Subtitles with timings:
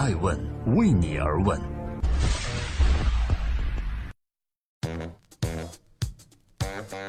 [0.00, 0.34] 爱问
[0.78, 1.60] 为你而问。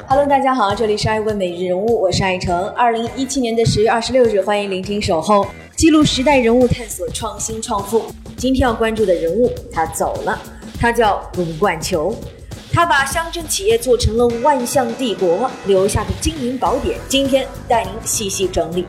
[0.10, 2.68] Hello，大家好，这里是爱问每日人物，我是爱成。
[2.72, 5.46] 二零一七年的十月二十六日，欢迎聆听《守候》，
[5.78, 8.12] 记录时代人物，探索创新创富。
[8.36, 10.38] 今天要关注的人物，他走了，
[10.78, 12.14] 他叫卢冠球，
[12.74, 18.86] 他把乡镇企业做成了万象帝国，留下的经营宝典，今天带您细细整理。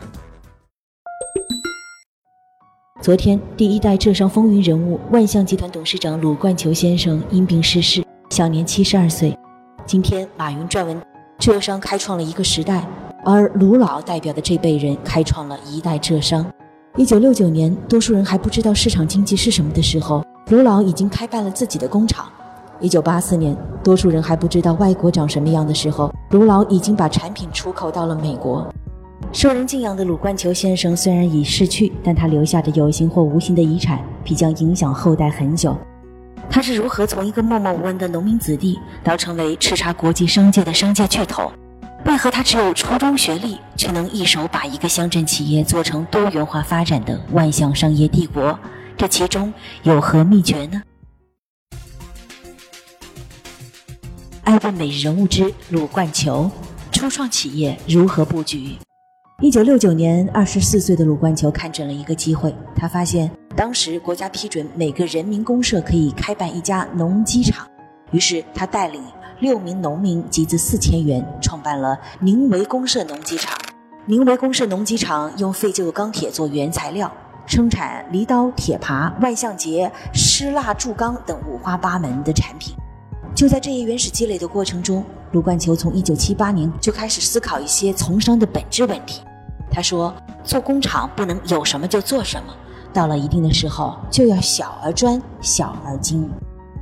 [3.03, 9.37] 昨天，第一代浙商风云人物万象集团董事长鲁冠球先生因病逝世，享年七十二岁。
[9.85, 10.97] 今天，马云撰文，
[11.37, 12.87] 浙商开创了一个时代，
[13.25, 16.49] 而卢老代表的这辈人开创了一代浙商。
[16.95, 22.25] 一九六九年，多数人还不知道市场经济是什么的时候，卢老已经开办了自己的工厂。
[22.79, 28.65] 一九八四年，多数人还不知道外国长什么样的时候，卢老已经把产品出口到了美国。
[29.33, 35.75] 受人敬仰的鲁冠球先生虽然已逝去，但他留下的有形或无形的遗产必将影响后代很久。
[36.51, 41.51] 他是如何从一个默默无闻的农民子弟，到成为叱咤国际商界的商界巨头？
[42.05, 48.57] 为何他只有初中学历，却能一手把一个乡镇企业做成多元化发展的万象商业帝国？
[48.95, 50.83] 这其中有何秘诀呢？
[54.43, 56.51] 爱问美人物之鲁冠球，
[56.91, 58.77] 初创企业如何布局？
[59.41, 62.53] 一九六九年，二十四岁的鲁冠球看准了一个机会。
[62.75, 67.67] 他发现当时国家批准每个人民公社可以开办一家农机厂，
[68.11, 69.01] 于是他带领
[69.39, 73.57] 六名农民集资四千元，创办了宁维公社农机厂。
[74.05, 77.11] 宁维公社农机厂用废旧钢铁做原材料，
[77.45, 82.75] 生产犁刀、铁耙、万向节、湿蜡铸钢等五花八门的产品。
[83.35, 85.03] 就在这一原始积累的过程中，
[85.33, 89.21] 卢冠球从一九七八年就开始思考一些从商的本质问题。
[89.71, 90.13] 他说
[90.45, 92.53] ：“做工厂不能有什么就做什么，
[92.93, 96.29] 到了一定的时候就要小而专，小而精。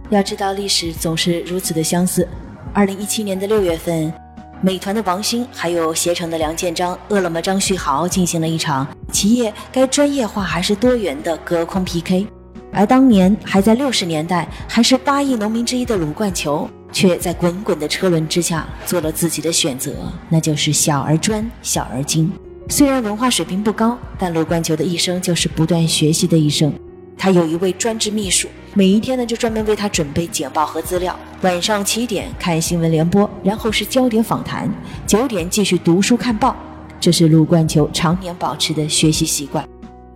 [0.10, 2.28] 要知道历史总是如此的相似。
[2.74, 4.14] 二零一七年的六月份，
[4.62, 12.28] 美团的王兴还有携程的梁建章、饿了么张旭豪进行了一场企业该专业化还是多元的隔空 PK。
[12.74, 19.94] 而当年还在六十年代，还是八亿农民之一的鲁冠球，却在滚滚的车轮之下做了自己的选择，
[20.30, 22.32] 那就是小而专，小而精。”
[22.70, 26.74] 虽然文化水平不高，但罗冠球的一生就是不断学习的一生。
[27.18, 31.18] 他有一位专职秘书，每一天呢就专门为他准备简报和资料。
[31.42, 34.72] 晚上七点看新闻联播，然后是焦点访谈，
[35.06, 36.56] 九点继续读书看报。
[37.00, 39.68] 这是陆冠球常年保持的学习习惯。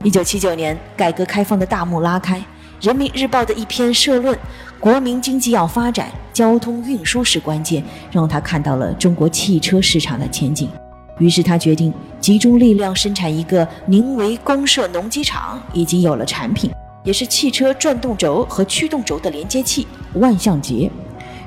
[0.04, 2.40] 一九七九年，改革开放的大幕拉开，
[2.80, 4.38] 《人民日报》的一篇社论
[4.80, 7.82] ：“国民经济要发展，交通运输是关键”，
[8.12, 10.70] 让他看到了中国汽车市场的前景。
[11.18, 16.70] 于是他决定集中力量生产一个宁为公社农机厂，已经有了产品，
[17.06, 20.92] 也是汽车转动轴和驱动轴的连接器万向节。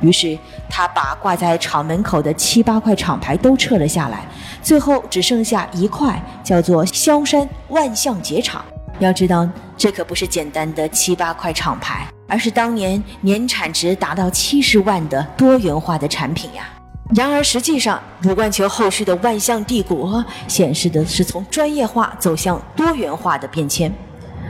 [0.01, 0.39] 于是
[0.71, 4.27] 他把挂在厂门口的七八块厂牌都撤了下来，
[4.63, 8.65] 最后只剩下一块，叫做萧山万向节厂。
[9.01, 16.69] 要知道，这可不是简单的七八块厂牌，而是当年年产值达到七十万的多元化的产品呀。
[17.15, 23.91] 然而，实际上，鲁冠球后续的万象帝国显示的是从专业化走向多元化的变迁。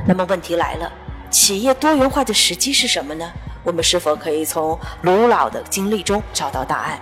[0.05, 0.93] 那么，问题来了：
[1.31, 3.31] 企业多元化的时机是什么呢？
[3.63, 6.99] 我们是否可以从卢老的经历中找到答案？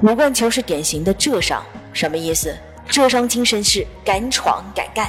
[0.00, 2.56] 鲁冠球是典型的浙商，什么意思？
[2.88, 5.06] 浙商精神是敢闯敢干，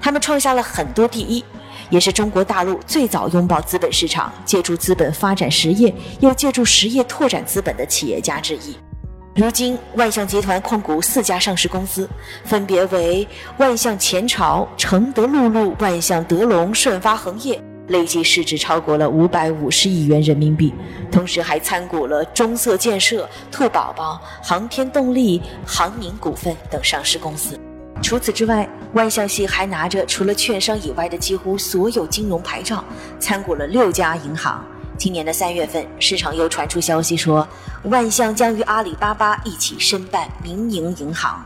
[0.00, 1.44] 他们创下了很多第一，
[1.90, 8.76] 也是中国大陆最早拥抱资本市场、借助资本发展实业，又借助实业拓展资本的企业家之一。
[9.34, 12.08] 如今，万象集团控股四家上市公司，
[12.44, 20.72] 分别为万象前朝、承德露露、万象德龙、顺发恒业，累计市值超过了五百五十亿元人民币。
[21.12, 27.60] 同时，还参股了中色建设、兔宝宝、航天动力、航宁股份等上市公司。
[28.06, 32.84] 除此之外，万象系还拿着除了券商以外的几乎所有金融牌照，
[33.18, 34.64] 参股了六家银行。
[34.96, 37.44] 今年的三月份，市场又传出消息说，
[37.82, 41.44] 万象将与阿里巴巴一起申办民营银行。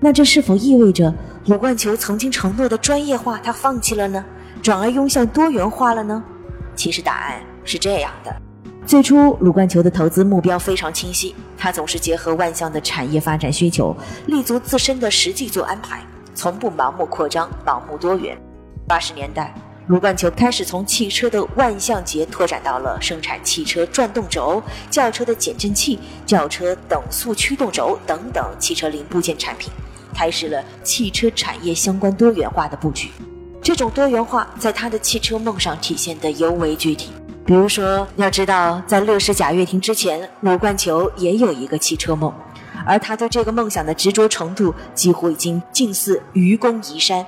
[0.00, 1.12] 那这是否意味着
[1.44, 4.24] 鲁冠球曾经承诺的专业化他放弃了呢？
[4.62, 6.24] 转而拥向多元化了呢？
[6.74, 8.34] 其实答案是这样的：
[8.88, 13.94] 最初，鲁冠球的投资目标非常清晰，他总是结合万象的产业发展需求，
[14.28, 16.00] 立足自身的实际做安排，
[16.34, 18.34] 从不盲目扩张、盲目多元。
[18.86, 19.54] 八十年代。
[19.88, 29.70] 卢冠球开始从汽车的万向节拓展到了生产汽车转动轴、轿车的减震器、轿车等速驱动轴等等汽车零部件产品，
[30.14, 33.10] 开始了汽车产业相关多元化的布局。
[33.62, 37.10] 这种多元化在他的汽车梦上体现得尤为具体。
[37.48, 42.30] 比如说，要知道，在乐视贾跃亭之前，鲁冠球也有一个汽车梦，
[42.84, 47.26] 而他对这个梦想的执着程度，几乎已经近似愚公移山。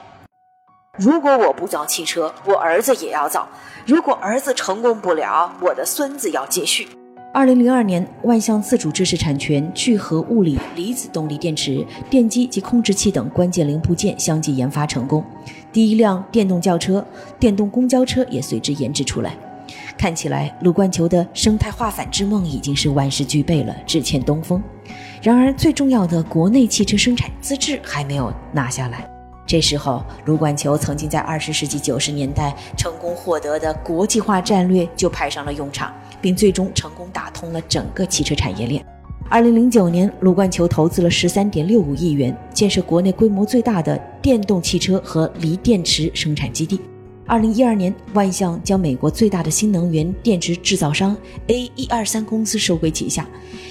[0.99, 3.49] 如果我不造汽车，我儿子也要造；
[3.87, 6.87] 如果儿子成功不了，我的孙子要继续。
[7.33, 15.25] 二零零二年，万象自主知识产权聚合物理离子动力电池、电机及控制器等关键零部件相继研发成功，
[15.73, 17.03] 第一辆电动轿车、
[17.39, 19.35] 电动公交车也随之研制出来。
[19.97, 24.63] 看起来，鲁冠球的生态化反之梦已经是万事俱备了，只欠东风。
[25.23, 29.09] 然而，最重要的国内汽车生产资质还没有拿下来。
[29.47, 38.85] 这时候，卢冠球曾经在二十世纪九十年代成功获得的国际化战略就派上了用场，并最终成功打通了整个汽车产业链。
[39.29, 46.81] 二零零九年，卢冠球投资了十三点六五亿元，建设国内规模最大的电动汽车和锂电池生产基地。
[47.31, 51.17] 二零一二年，万象将美国最大的新能源电池制造商
[51.47, 53.25] A 一二三公司收归旗下，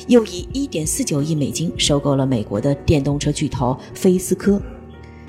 [0.08, 4.62] 又以一点四九亿美金收购了美国的电动车巨头菲斯科。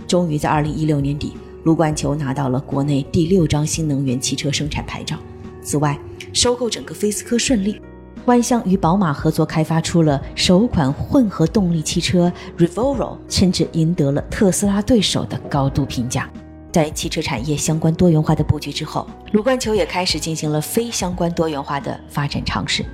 [0.07, 1.33] 终于在二零一六年底，
[1.65, 5.17] 卢冠球拿到了国内第六张新能源汽车生产牌照。
[5.61, 5.99] 此外，
[6.33, 7.81] 收购整个菲斯科顺利，
[8.27, 16.31] 万象与宝马合作开发出了首款混合动力汽车 Revoro，甚至赢得了特斯拉对手的高度评价。
[16.73, 22.85] 在汽车产业相关多元化的布局之后，鲁冠球也开始进行了非相关多元化的发展尝试，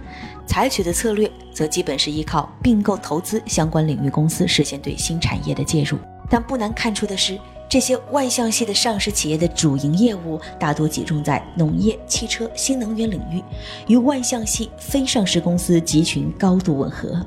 [0.46, 5.98] 采取的策略则基本是依靠并购投资相关领域公司，实现对新产业的介入。
[6.28, 7.38] 但不难看出的是，
[7.68, 13.42] 这些万象系的上市企业的主营业务大多集中在农业、汽车、新能源领域，
[13.86, 17.24] 与万象系非上市公司集群高度吻合。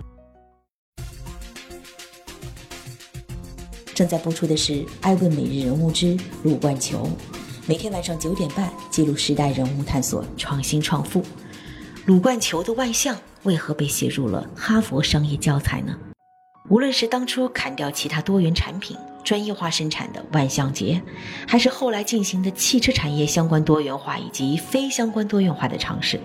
[4.00, 7.00] 正在播出的是《爱问每日人物之鲁冠球》，
[7.68, 11.22] 每天晚上九点半记录时代人物，探索创新创富。
[12.06, 13.14] 鲁冠球的万象
[13.44, 15.98] 为何被写入了哈佛商业教材呢？
[16.70, 21.04] 无论是当初砍掉其他多元产品、专业化生产的万象节，
[21.46, 26.18] 还是后来进行的汽车产业相关多元化以及非相关多元化的尝试，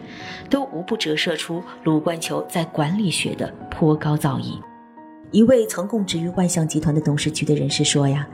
[0.48, 4.60] 都无不折射出鲁冠球在管理学的颇高造诣。
[5.34, 8.24] 一位曾供职于万象集团的董事局的人士说：“呀，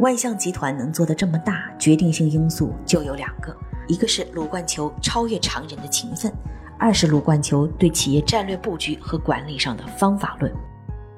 [0.00, 3.56] 万象集团能做得这么大，决定性因素就有两个，
[3.88, 6.30] 一个是鲁冠球超越常人的勤奋，
[6.78, 10.52] 二是鲁冠球对企业战略布局和管理上的方法论。”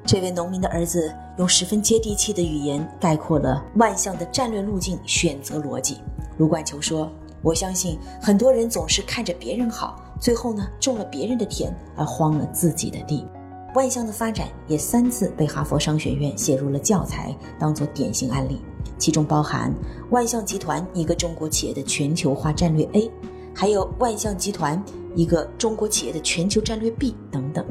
[0.07, 5.99] 这位农民的儿子用十分接地气的语言概括了万象的战略路径选择逻辑。
[6.39, 7.11] 卢冠球说
[7.43, 13.27] ：“我相信很多人总是看着别人好，最后呢种了别人的田而荒了自己的地。
[13.75, 18.61] 万象的发展也三次被哈佛商学院写入了教材，当做典型案例，
[18.99, 19.73] 其中包含
[20.11, 23.11] 万象集团一个中国企业的全球化战略 A，
[23.55, 24.83] 还有万象集团
[25.15, 27.65] 一个中国企业的全球战略 B 等等。”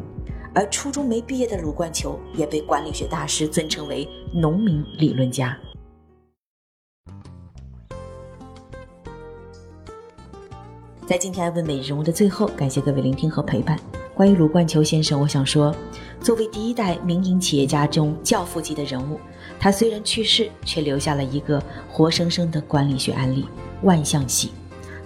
[0.53, 4.05] 而初中没毕业的鲁冠球也被管理学大师尊称为
[4.35, 5.55] “农民理论家”。
[11.07, 13.79] 在今天爱问每日人物的最后，感谢各位聆听和陪伴。
[14.13, 15.75] 关于鲁冠球先生，我想说，
[16.19, 19.19] 作为第一代民营企业家中教父级的人物，
[19.59, 23.45] 他虽然去世，却留下了一个活生生的管理学案例——
[23.83, 24.51] 万象系。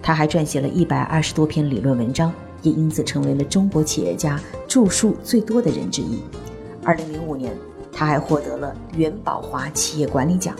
[0.01, 2.33] 他还撰写了一百二十多篇理论文章。
[2.61, 6.19] 也因此成为了中国企业家著述最多的人之一。
[6.83, 7.55] 二零零五年，
[7.91, 10.55] 他还获得了袁宝华企业管理奖，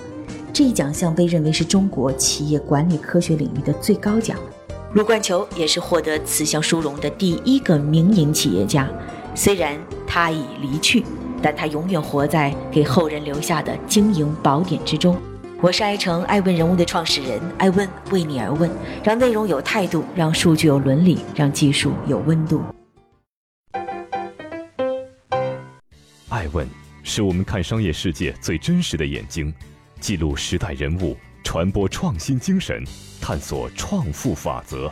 [0.53, 4.37] 这一奖项被认为是中国企业管理科学领域的最高奖。
[4.95, 8.89] 卢冠球也是获得此项殊荣的第一个民营企业家。
[9.35, 11.03] 虽然他已离去，
[11.41, 15.21] 但他永远活在给后人留下的经营宝典之中。
[15.59, 18.71] 我是爱成爱问人物的创始人，爱问为你而问，
[19.03, 22.61] 让内容有态度，让数据有伦理，让技术有温度。
[26.29, 26.65] 爱问
[27.03, 29.53] 是我们看商业世界最真实的眼睛，
[29.99, 32.83] 记录时代人物，传播创新精神，
[33.21, 34.91] 探索创富法则。